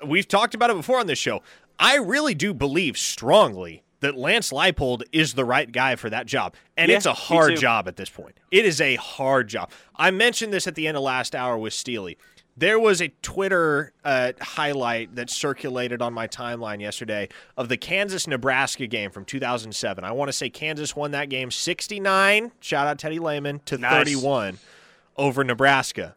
[0.05, 1.43] we've talked about it before on this show.
[1.79, 6.55] I really do believe strongly that Lance Leipold is the right guy for that job.
[6.77, 8.39] And Yeah, it's a hard job at this point.
[8.51, 9.71] It is a hard job.
[9.97, 12.19] I mentioned this at the end of last hour with Steely.
[12.59, 18.27] There was a Twitter uh, highlight that circulated on my timeline yesterday of the Kansas
[18.27, 20.03] Nebraska game from 2007.
[20.03, 23.93] I want to say Kansas won that game 69, shout out Teddy Lehman, to Nice.
[23.93, 24.59] 31
[25.17, 26.17] over Nebraska.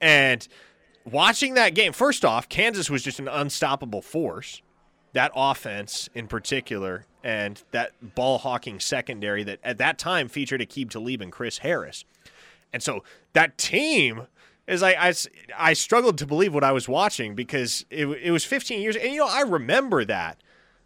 [0.00, 0.46] And
[1.04, 4.62] watching that game, first off, Kansas was just an unstoppable force.
[5.12, 10.90] That offense in particular, and that ball hawking secondary that at that time featured Aqib
[10.90, 12.04] Talib and Chris Harris.
[12.72, 14.28] And so that team
[14.68, 15.14] is like I,
[15.56, 19.12] I struggled to believe what I was watching because it, it was 15 years, and
[19.12, 20.42] you know I remember that,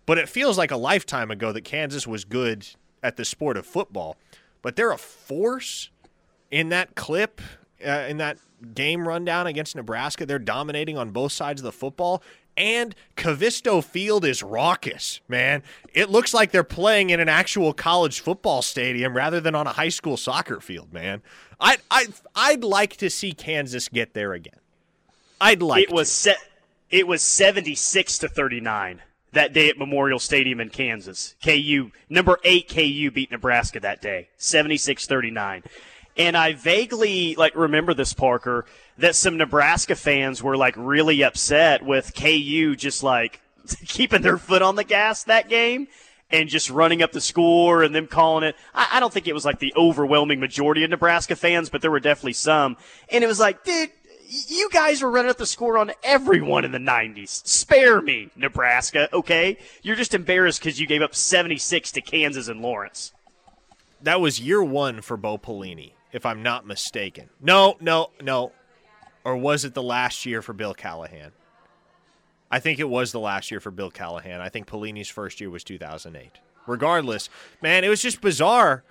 [0.06, 2.66] but it feels like a lifetime ago that Kansas was good
[3.02, 4.16] at the sport of football.
[4.62, 5.90] But they're a force
[6.50, 7.40] in that clip,
[7.84, 8.38] uh, in that
[8.74, 10.24] game rundown against Nebraska.
[10.24, 12.22] They're dominating on both sides of the football.
[12.56, 15.62] And Kivisto Field is raucous, man.
[15.94, 19.72] It looks like they're playing in an actual college football stadium rather than on a
[19.72, 21.22] high school soccer field, man.
[21.62, 24.58] I I I'd like to see Kansas get there again.
[25.40, 26.14] I'd like it was to.
[26.14, 26.38] set.
[26.90, 29.00] It was seventy six to thirty nine
[29.32, 31.34] that day at Memorial Stadium in Kansas.
[31.42, 35.64] KU number eight KU beat Nebraska that day, 76-39.
[36.18, 38.66] And I vaguely like remember this Parker
[38.98, 43.40] that some Nebraska fans were like really upset with KU just like
[43.86, 45.88] keeping their foot on the gas that game
[46.32, 48.56] and just running up the score and them calling it.
[48.74, 51.90] I, I don't think it was like the overwhelming majority of Nebraska fans, but there
[51.90, 52.76] were definitely some.
[53.10, 53.90] And it was like, dude,
[54.48, 57.46] you guys were running up the score on everyone in the 90s.
[57.46, 59.58] Spare me, Nebraska, okay?
[59.82, 63.12] You're just embarrassed because you gave up 76 to Kansas and Lawrence.
[64.00, 67.28] that was year one for Bo Pelini, if I'm not mistaken.
[67.40, 68.52] No, no, no.
[69.24, 71.32] Or was it the last year for Bill Callahan?
[72.52, 74.40] I think it was the last year for Bill Callahan.
[74.40, 76.30] I think Pelini's first year was 2008.
[76.66, 77.28] Regardless,
[77.60, 78.84] man, it was just bizarre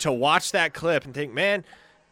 [0.00, 1.64] to watch that clip and think, man,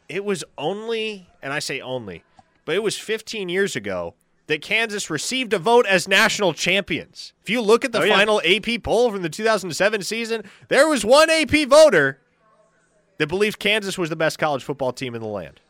[0.09, 2.25] it was only, and I say only,
[2.65, 4.15] but it was 15 years ago
[4.47, 7.33] that Kansas received a vote as national champions.
[7.43, 8.17] If you look at the Oh, yeah.
[8.17, 12.19] final AP poll from the 2007 season, there was one AP voter
[13.19, 15.61] that believed Kansas was the best college football team in the land.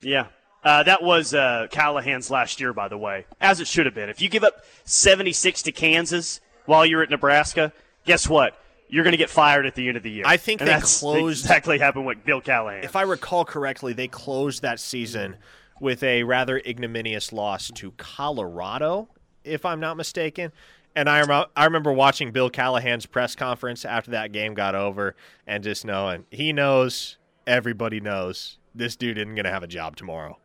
[0.00, 0.26] Yeah.
[0.68, 4.10] Uh, that was uh, Callahan's last year, by the way, as it should have been.
[4.10, 7.72] If you give up 76 to Kansas while you're at Nebraska,
[8.04, 8.54] guess what?
[8.86, 10.24] You're going to get fired at the end of the year.
[10.26, 12.84] I think And they that's closed- exactly happened with Bill Callahan.
[12.84, 15.36] If I recall correctly, they closed that season
[15.80, 19.08] with a rather ignominious loss to Colorado,
[19.44, 20.52] if I'm not mistaken.
[20.94, 25.16] And I, rem- I remember watching Bill Callahan's press conference after that game got over
[25.46, 29.96] and just knowing he knows, everybody knows, this dude isn't going to have a job
[29.96, 30.36] tomorrow.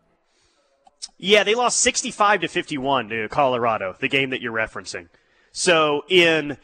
[1.18, 5.10] Yeah, they lost 65 to 51 to Colorado, the game that you're referencing.
[5.52, 6.58] So in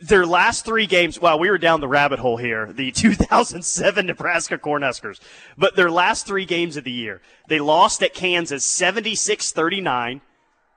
[0.00, 4.58] their last three games, wow, we were down the rabbit hole here, the 2007 Nebraska
[4.58, 5.20] Cornhuskers.
[5.56, 10.20] But their last three games of the year, they lost at Kansas 76-39.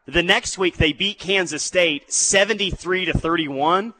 [0.05, 3.93] The next week they beat Kansas State 73 to 31.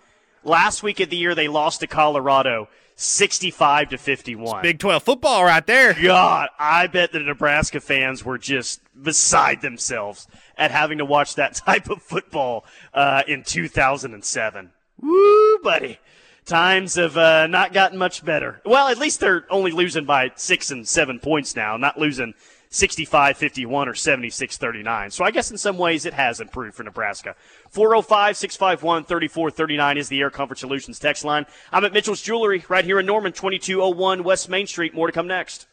[0.43, 4.63] Last week of the year they lost to Colorado 65 to 51.
[4.63, 5.93] Big 12 football right there.
[5.93, 11.53] God, I bet the Nebraska fans were just beside themselves at having to watch that
[11.67, 14.71] type of football uh, in 2007.
[14.99, 15.99] Woo, buddy.
[16.45, 18.62] Times have uh, not gotten much better.
[18.65, 22.33] Well, at least they're only losing by six and seven points now, not losing
[22.77, 25.11] 65 51 or 76 39.
[25.11, 27.35] So I guess in some ways it has improved for Nebraska.
[27.71, 31.45] 405 651 3439 is the Air Comfort Solutions text line.
[31.71, 34.93] I'm at Mitchell's Jewelry right here in Norman, 2201 West Main Street.
[34.93, 35.67] More to come next.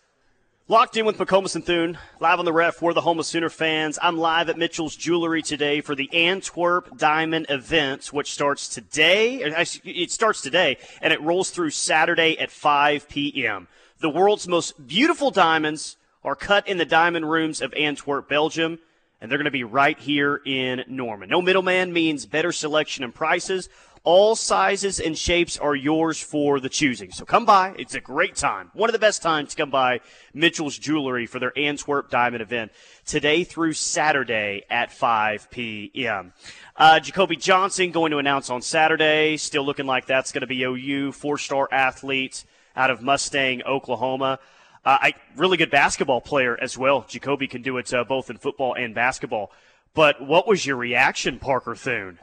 [0.67, 3.51] Locked in with McComas and Thune, live on the ref for the home of Sooner
[3.51, 3.99] fans.
[4.01, 9.43] I'm live at Mitchell's Jewelry today for the Antwerp Diamond event, which starts today.
[9.43, 13.69] It starts today, and it rolls through Saturday at 5 p.m.
[13.99, 18.79] The world's most beautiful diamonds are cut in the diamond rooms of Antwerp, Belgium.
[19.21, 21.29] and they're going to be right here in Norman.
[21.29, 23.69] No middleman means better selection and prices.
[24.03, 27.11] All sizes and shapes are yours for the choosing.
[27.11, 27.75] So come by.
[27.79, 28.71] It's a great time.
[28.75, 30.01] One of the best times to come by
[30.35, 32.73] Mitchell's Jewelry for their Antwerp Diamond event
[33.07, 36.35] today through Saturday at 5 p.m.
[36.77, 39.39] Uh, Jacoby Johnson going to announce on Saturday.
[39.39, 42.45] Still looking like that's going to be OU, four star athlete
[42.77, 44.39] out of Mustang, Oklahoma.
[44.85, 47.05] Uh, I really good basketball player as well.
[47.09, 49.51] Jacoby can do it uh, both in football and basketball.
[49.95, 52.19] But what was your reaction, Parker Thune,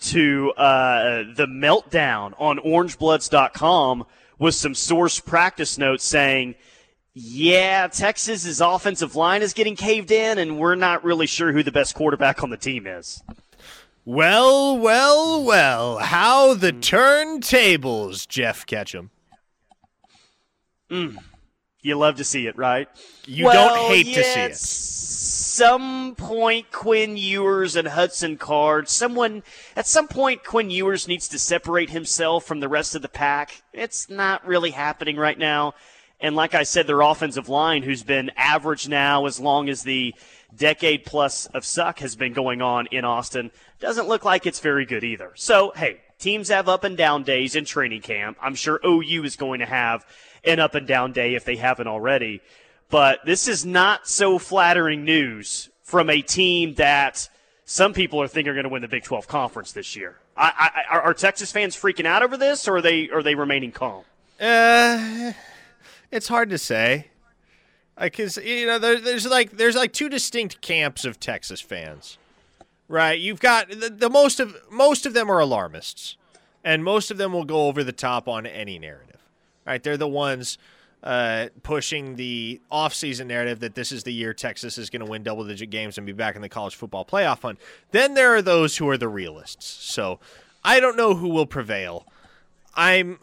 [0.00, 4.06] to uh, the meltdown on OrangeBloods.com
[4.38, 6.54] with some source practice notes saying,
[7.14, 11.72] "Yeah, Texas's offensive line is getting caved in, and we're not really sure who the
[11.72, 13.22] best quarterback on the team is."
[14.04, 15.98] Well, well, well.
[15.98, 19.10] How the turntables, Jeff Ketchum.
[20.88, 21.18] Mm.
[21.86, 22.88] You love to see it, right?
[23.26, 24.56] You well, don't hate yeah, to see it.
[24.56, 28.88] Some point, Quinn Ewers and Hudson Card.
[28.88, 29.44] Someone
[29.76, 33.62] at some point, Quinn Ewers needs to separate himself from the rest of the pack.
[33.72, 35.74] It's not really happening right now.
[36.20, 40.12] And like I said, their offensive line, who's been average now as long as the
[40.56, 44.86] decade plus of suck has been going on in Austin, doesn't look like it's very
[44.86, 45.30] good either.
[45.36, 48.38] So, hey, teams have up and down days in training camp.
[48.42, 50.04] I'm sure OU is going to have
[50.46, 52.40] an up and down day if they haven't already.
[52.88, 57.28] But this is not so flattering news from a team that
[57.64, 60.16] some people are thinking are going to win the Big 12 conference this year.
[60.36, 63.72] I, I, are Texas fans freaking out over this, or are they are they remaining
[63.72, 64.04] calm?
[64.38, 65.32] Uh,
[66.10, 67.08] it's hard to say.
[67.98, 72.18] Because you know, there, there's like there's like two distinct camps of Texas fans,
[72.88, 73.18] right?
[73.18, 76.18] You've got the, the most of most of them are alarmists,
[76.62, 79.05] and most of them will go over the top on any narrative,
[79.66, 79.82] right?
[79.82, 80.58] They're the ones
[81.02, 85.22] uh, pushing the offseason narrative that this is the year Texas is going to win
[85.22, 87.58] double digit games and be back in the college football playoff hunt.
[87.90, 89.66] Then there are those who are the realists.
[89.66, 90.18] So
[90.64, 92.06] I don't know who will prevail.
[92.74, 93.18] I'm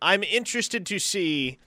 [0.00, 1.58] I'm interested to see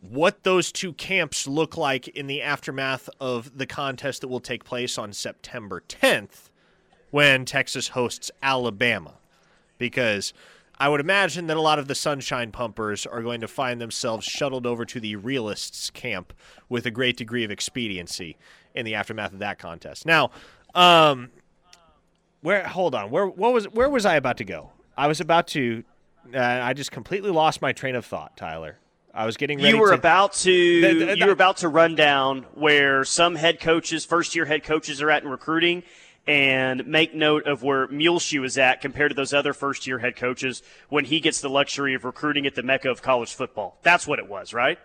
[0.00, 4.64] what those two camps look like in the aftermath of the contest that will take
[4.64, 6.50] place on September 10th
[7.10, 9.14] when Texas hosts Alabama.
[9.78, 10.32] Because
[10.78, 14.26] I would imagine that a lot of the sunshine pumpers are going to find themselves
[14.26, 16.32] shuttled over to the realists camp
[16.68, 18.36] with a great degree of expediency
[18.74, 20.04] in the aftermath of that contest.
[20.04, 20.30] Now,
[20.74, 21.30] um,
[22.42, 24.70] where hold on, where what was where was I about to go?
[24.96, 25.82] I was about to
[26.34, 28.78] uh, I just completely lost my train of thought, Tyler.
[29.14, 29.70] I was getting ready.
[29.70, 34.04] You were to, about to you were about to run down where some head coaches,
[34.04, 35.84] first year head coaches, are at in recruiting,
[36.26, 40.16] and make note of where Muleshoe is at compared to those other first year head
[40.16, 43.78] coaches when he gets the luxury of recruiting at the mecca of college football.
[43.82, 44.78] That's what it was, right?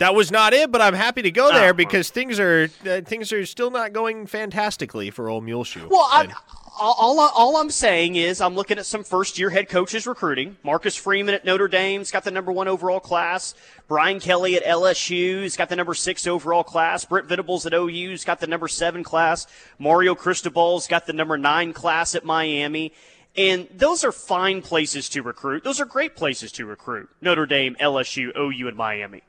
[0.00, 3.02] That was not it, but I'm happy to go there uh, because things are uh,
[3.02, 5.88] things are still not going fantastically for old Muleshoe.
[5.90, 6.32] Well, I,
[6.80, 10.56] all, all I'm saying is I'm looking at some first year head coaches recruiting.
[10.62, 13.54] Marcus Freeman at Notre Dame's got the number one overall class.
[13.88, 17.04] Brian Kelly at LSU's got the number six overall class.
[17.04, 19.46] Brent Venables at OU's got the number seven class.
[19.78, 22.94] Mario Cristobal's got the number nine class at Miami.
[23.36, 25.62] And those are fine places to recruit.
[25.62, 27.10] Those are great places to recruit.
[27.20, 29.22] Notre Dame, LSU, OU, and Miami.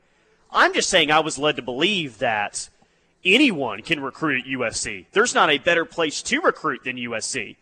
[0.52, 2.68] I'm just saying I was led to believe that
[3.24, 5.06] anyone can recruit at USC.
[5.12, 7.56] There's not a better place to recruit than USC.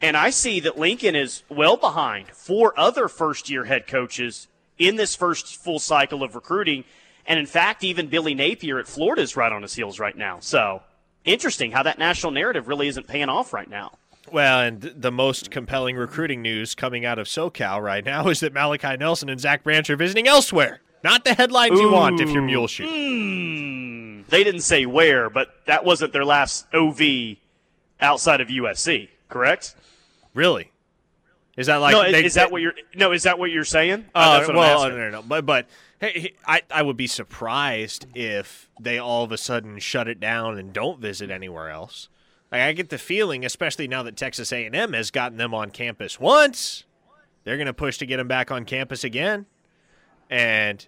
[0.00, 4.46] And I see that Lincoln is well behind four other first year head coaches
[4.78, 6.84] in this first full cycle of recruiting.
[7.26, 10.38] And in fact, even Billy Napier at Florida is right on his heels right now.
[10.40, 10.82] So
[11.24, 13.92] interesting how that national narrative really isn't paying off right now.
[14.30, 18.52] Well, and the most compelling recruiting news coming out of SoCal right now is that
[18.52, 20.80] Malachi Nelson and Zach Branch are visiting elsewhere.
[21.02, 21.82] Not the headlines Ooh.
[21.82, 22.86] you want if you're Muleshoe.
[22.86, 24.26] Mm.
[24.26, 27.00] They didn't say where, but that wasn't their last OV
[28.00, 29.74] outside of USC, correct?
[30.34, 30.70] Really?
[31.56, 31.92] Is that like?
[31.92, 32.74] No, they, is that what you're?
[32.94, 34.06] No, is that what you're saying?
[34.14, 35.66] Uh, well, no, no, no, but but
[36.00, 40.56] hey, I I would be surprised if they all of a sudden shut it down
[40.56, 42.08] and don't visit anywhere else.
[42.52, 46.18] Like, I get the feeling, especially now that Texas A&M has gotten them on campus
[46.18, 46.84] once,
[47.44, 49.46] they're going to push to get them back on campus again.
[50.30, 50.86] And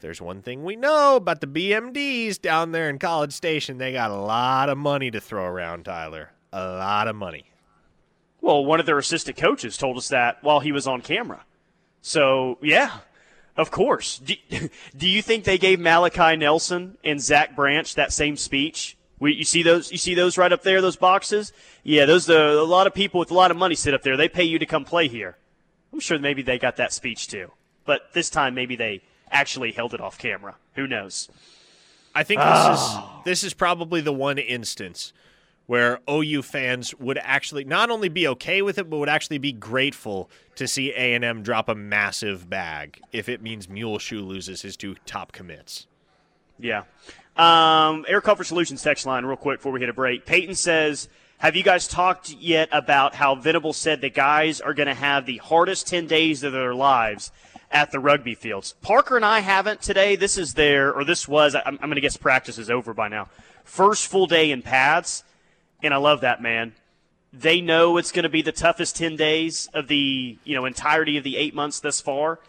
[0.00, 4.10] there's one thing we know about the BMDs down there in College Station, they got
[4.10, 6.30] a lot of money to throw around, Tyler.
[6.52, 7.44] A lot of money.
[8.40, 11.44] Well, one of their assistant coaches told us that while he was on camera.
[12.00, 13.00] So, yeah,
[13.56, 14.18] of course.
[14.18, 14.34] Do,
[14.96, 18.96] do you think they gave Malachi Nelson and Zach Branch that same speech?
[19.18, 19.92] We, you see those?
[19.92, 20.80] You see those right up there?
[20.80, 21.52] Those boxes?
[21.84, 22.30] Yeah, those.
[22.30, 24.16] A lot of people with a lot of money sit up there.
[24.16, 25.36] They pay you to come play here.
[25.92, 27.50] I'm sure maybe they got that speech too
[27.90, 30.54] but this time maybe they actually held it off camera.
[30.76, 31.28] Who knows?
[32.14, 33.18] I think this oh.
[33.18, 35.12] is this is probably the one instance
[35.66, 39.50] where OU fans would actually not only be okay with it, but would actually be
[39.50, 44.94] grateful to see A&M drop a massive bag if it means Muleshoe loses his two
[45.04, 45.88] top commits.
[46.60, 46.84] Yeah.
[47.36, 50.26] Um, Air Comfort Solutions text line, real quick before we hit a break.
[50.26, 54.86] Peyton says, have you guys talked yet about how Venable said the guys are going
[54.86, 57.32] to have the hardest 10 days of their lives
[57.70, 58.74] at the rugby fields?
[58.82, 60.16] Parker and I haven't today.
[60.16, 63.08] This is their, or this was, I'm, I'm going to guess practice is over by
[63.08, 63.28] now.
[63.64, 65.24] First full day in pads
[65.82, 66.74] and I love that man.
[67.32, 71.16] They know it's going to be the toughest 10 days of the, you know, entirety
[71.16, 72.40] of the 8 months thus far.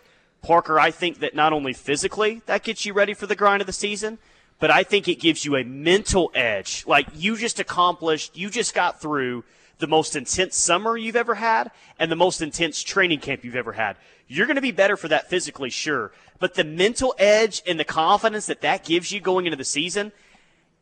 [0.41, 3.67] Parker, I think that not only physically that gets you ready for the grind of
[3.67, 4.17] the season,
[4.59, 6.83] but I think it gives you a mental edge.
[6.87, 9.43] Like you just accomplished, you just got through
[9.77, 13.73] the most intense summer you've ever had and the most intense training camp you've ever
[13.73, 13.97] had.
[14.31, 16.11] You're going to be better for that physically, sure.
[16.39, 20.11] But the mental edge and the confidence that that gives you going into the season,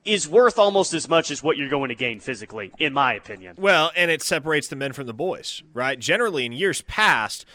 [0.05, 3.55] is worth almost as much as what you're going to gain physically, in my opinion.
[3.57, 5.99] Well, and it separates the men from the boys, right?
[5.99, 7.45] Generally, in years past,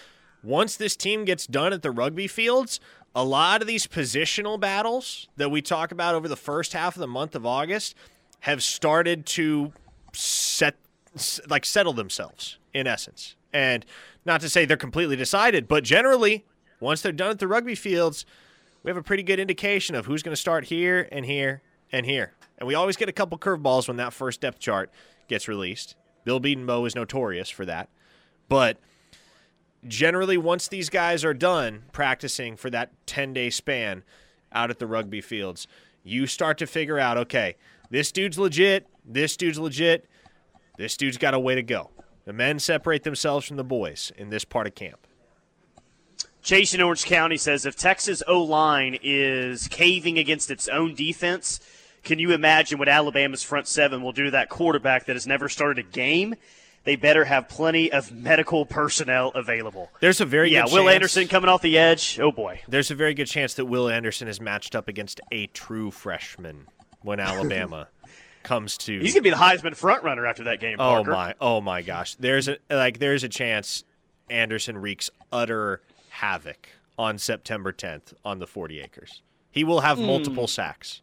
[0.42, 2.80] once this team gets done at the rugby fields,
[3.14, 7.00] a lot of these positional battles that we talk about over the first half of
[7.00, 7.94] the month of August
[8.40, 9.72] have started to
[10.12, 10.76] set
[11.48, 13.36] like settle themselves in essence.
[13.54, 13.86] And
[14.26, 16.44] not to say they're completely decided, but generally,
[16.80, 18.26] once they're done at the rugby fields,
[18.82, 22.04] we have a pretty good indication of who's going to start here and here and
[22.04, 22.34] here.
[22.58, 24.90] And we always get a couple curveballs when that first depth chart
[25.28, 25.94] gets released.
[26.24, 27.88] Bill Bedenbaugh is notorious for that.
[28.48, 28.78] But
[29.86, 34.02] generally, once these guys are done practicing for that 10 day span
[34.52, 35.68] out at the rugby fields,
[36.02, 37.56] you start to figure out okay,
[37.90, 40.08] this dude's legit, this dude's legit,
[40.76, 41.90] this dude's got a way to go.
[42.24, 45.06] The men separate themselves from the boys in this part of camp.
[46.42, 51.60] Chase in Orange County says if Texas O line is caving against its own defense,
[52.02, 55.48] can you imagine what Alabama's front seven will do to that quarterback that has never
[55.48, 56.34] started a game?
[56.84, 59.90] They better have plenty of medical personnel available.
[60.00, 60.64] There's a very yeah.
[60.64, 62.20] Will chance, Anderson coming off the edge.
[62.20, 62.60] Oh boy.
[62.68, 66.66] There's a very good chance that Will Anderson is matched up against a true freshman
[67.00, 67.88] when Alabama
[68.44, 69.00] comes to.
[69.00, 70.76] He's gonna be the Heisman front runner after that game.
[70.78, 71.34] Oh my!
[71.40, 72.14] Oh my gosh!
[72.14, 72.98] There's a like.
[72.98, 73.84] There's a chance
[74.30, 75.80] Anderson wreaks utter
[76.10, 76.68] havoc
[76.98, 79.22] on September 10th on the 40 acres.
[79.50, 80.06] He will have mm.
[80.06, 81.00] multiple sacks.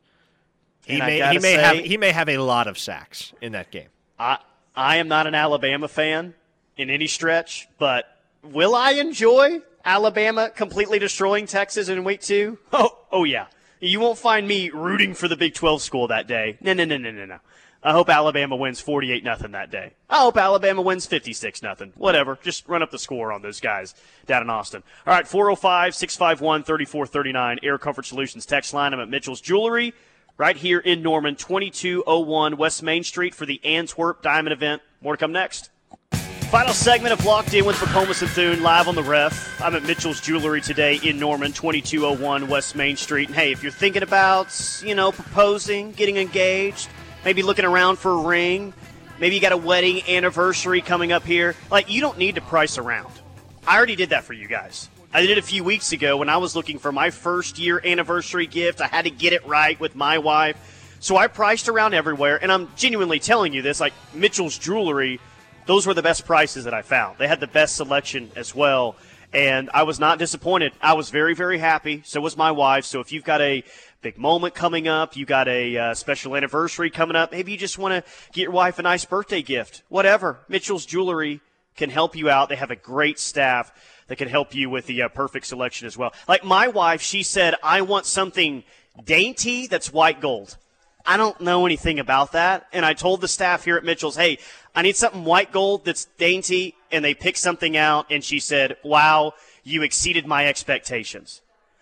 [0.86, 3.52] He and may he may say, have he may have a lot of sacks in
[3.52, 3.90] that game.
[4.18, 4.40] I
[4.76, 6.34] I am not an Alabama fan
[6.78, 8.06] in any stretch, but
[8.44, 12.58] will I enjoy Alabama completely destroying Texas in week 2?
[12.74, 13.48] Oh, oh yeah.
[13.82, 16.58] You won't find me rooting for the Big 12 school that day.
[16.62, 17.40] No, no, no, no, no, no.
[17.84, 19.94] I hope Alabama wins 48 nothing that day.
[20.08, 21.94] I hope Alabama wins 56 nothing.
[21.96, 22.38] Whatever.
[22.44, 23.96] Just run up the score on those guys
[24.28, 24.84] down in Austin.
[25.08, 28.94] All right, 405 651 3439 Air Comfort Solutions text line.
[28.94, 29.96] I'm at Mitchell's Jewelry
[30.38, 34.84] right here in Norman, 2201 West Main Street for the Antwerp Diamond event.
[35.02, 35.71] More to come next.
[36.52, 39.62] Final segment of Locked In with McComas and Thune live on the ref.
[39.62, 43.30] I'm at Mitchell's Jewelry today in Norman, 2201 West Main Street.
[43.30, 46.90] And hey, if you're thinking about, you know, proposing, getting engaged,
[47.24, 48.74] maybe looking around for a ring.
[49.18, 51.56] Maybe you got a wedding anniversary coming up here.
[51.72, 53.14] Like, you don't need to price around.
[53.66, 54.90] I already did that for you guys.
[55.14, 57.82] I did it a few weeks ago when I was looking for my first year
[57.82, 58.82] anniversary gift.
[58.82, 60.98] I had to get it right with my wife.
[61.00, 65.22] So I priced around everywhere, and I'm genuinely telling you this like Mitchell's Jewelry,
[65.66, 67.18] those were the best prices that I found.
[67.18, 68.96] They had the best selection as well
[69.34, 70.74] and I was not disappointed.
[70.82, 72.02] I was very, very happy.
[72.06, 72.86] So was my wife.
[72.86, 73.64] So if you've got a
[74.02, 77.78] big moment coming up, you got a uh, special anniversary coming up, maybe you just
[77.78, 80.40] want to get your wife a nice birthday gift, whatever.
[80.50, 81.40] Mitchell's Jewelry
[81.76, 82.50] can help you out.
[82.50, 83.72] They have a great staff
[84.08, 86.14] that can help you with the uh, perfect selection as well.
[86.28, 88.64] Like my wife, she said, I want something
[89.06, 90.58] dainty that's white gold.
[91.06, 92.68] I don't know anything about that.
[92.74, 94.40] And I told the staff here at Mitchell's, hey,
[94.76, 96.76] I need something white gold that's dainty.
[96.92, 99.34] And they picked something out, and she said, wow,
[99.64, 101.42] you exceeded my expectations.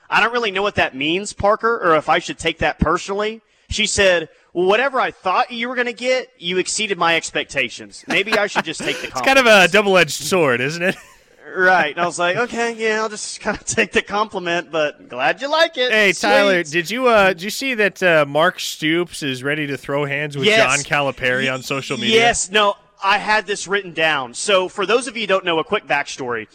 [0.09, 3.41] I don't really know what that means, Parker, or if I should take that personally.
[3.70, 8.03] She said, well, whatever I thought you were going to get, you exceeded my expectations.
[8.07, 10.95] Maybe I should just take the It's kind of a double edged sword, isn't it?
[11.55, 11.91] right.
[11.91, 15.41] And I was like, okay, yeah, I'll just kind of take the compliment, but glad
[15.41, 15.91] you like it.
[15.91, 16.29] Hey, Sweet.
[16.29, 20.05] Tyler, did you uh, did you see that uh, Mark Stoops is ready to throw
[20.05, 20.83] hands with yes.
[20.83, 22.15] John Calipari on social media?
[22.15, 22.49] Yes.
[22.49, 24.33] No, I had this written down.
[24.33, 26.47] So for those of you who don't know, a quick backstory.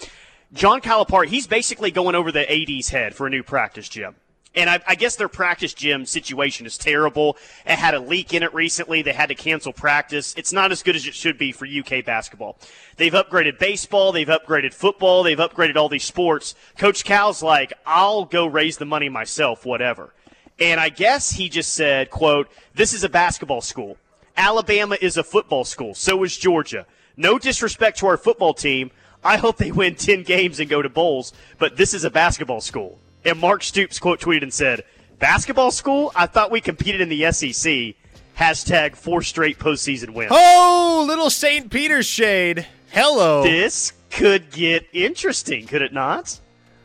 [0.53, 4.15] John Calipari, he's basically going over the AD's head for a new practice gym.
[4.57, 7.37] And I, I, guess their practice gym situation is terrible.
[7.67, 9.03] It had a leak in it recently.
[9.03, 10.33] They had to cancel practice.
[10.37, 12.57] It's not as good as it should be for UK basketball.
[12.97, 14.13] They've upgraded baseball.
[14.13, 15.25] They've upgraded football.
[15.25, 16.55] They've upgraded all these sports.
[16.79, 20.13] Coach Cal's like, I'll go raise the money myself, whatever.
[20.61, 23.97] And I guess he just said, quote, this is a basketball school.
[24.37, 25.95] Alabama is a football school.
[25.95, 26.87] So is Georgia.
[27.17, 28.91] No disrespect to our football team.
[29.23, 32.61] I hope they win 10 games and go to bowls, but this is a basketball
[32.61, 32.99] school.
[33.25, 34.85] And Mark Stoops quote tweeted and said,
[35.19, 36.13] Basketball school?
[36.15, 37.95] I thought we competed in the SEC.
[38.39, 40.33] Hashtag four straight postseason wins.
[40.35, 41.71] Oh, little St.
[41.71, 42.67] Peter's shade.
[42.91, 43.43] Hello.
[43.43, 46.39] This could get interesting, could it not?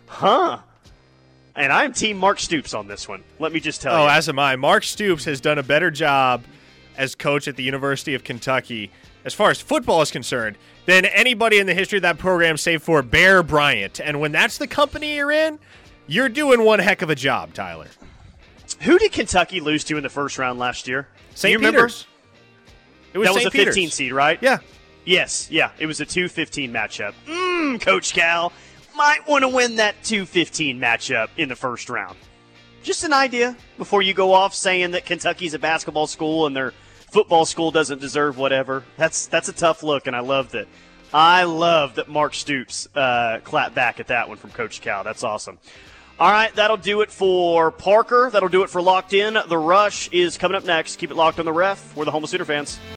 [0.07, 0.59] Huh.
[1.55, 3.23] And I'm Team Mark Stoops on this one.
[3.39, 4.03] Let me just tell oh, you.
[4.05, 4.55] Oh, as am I.
[4.55, 6.43] Mark Stoops has done a better job
[6.97, 8.91] as coach at the University of Kentucky,
[9.25, 12.83] as far as football is concerned, than anybody in the history of that program, save
[12.83, 13.99] for Bear Bryant.
[13.99, 15.59] And when that's the company you're in,
[16.09, 17.87] you're doing one heck of a job, Tyler.
[18.81, 21.07] Who did Kentucky lose to in the first round last year?
[21.35, 21.51] St.
[21.51, 21.81] You remember?
[21.81, 22.07] Peter's.
[23.13, 23.53] It was that was St.
[23.53, 24.39] a 15 seed, right?
[24.41, 24.57] Yeah.
[25.05, 25.71] Yes, yeah.
[25.79, 27.13] It was a 2-15 matchup.
[27.25, 28.51] Mmm, Coach Cal
[28.95, 32.17] might want to win that 2-15 matchup in the first round.
[32.83, 36.73] Just an idea before you go off saying that Kentucky's a basketball school and their
[37.11, 38.83] football school doesn't deserve whatever.
[38.97, 40.67] That's that's a tough look, and I love that.
[41.13, 45.03] I love that Mark Stoops uh, clapped back at that one from Coach Cal.
[45.03, 45.57] That's awesome.
[46.19, 48.29] All right, that'll do it for Parker.
[48.31, 49.37] That'll do it for Locked In.
[49.47, 50.97] The Rush is coming up next.
[50.97, 51.95] Keep it locked on the ref.
[51.95, 52.79] We're the Homeless Sooner fans.